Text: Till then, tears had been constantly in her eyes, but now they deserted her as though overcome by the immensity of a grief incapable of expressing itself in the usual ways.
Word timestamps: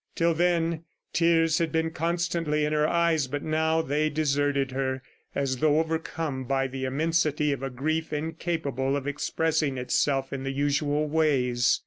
Till 0.15 0.33
then, 0.33 0.85
tears 1.13 1.59
had 1.59 1.71
been 1.71 1.91
constantly 1.91 2.65
in 2.65 2.73
her 2.73 2.87
eyes, 2.87 3.27
but 3.27 3.43
now 3.43 3.83
they 3.83 4.09
deserted 4.09 4.71
her 4.71 5.03
as 5.35 5.57
though 5.57 5.79
overcome 5.79 6.43
by 6.45 6.65
the 6.65 6.85
immensity 6.85 7.51
of 7.51 7.61
a 7.61 7.69
grief 7.69 8.11
incapable 8.11 8.95
of 8.97 9.05
expressing 9.05 9.77
itself 9.77 10.33
in 10.33 10.43
the 10.43 10.49
usual 10.51 11.07
ways. 11.07 11.79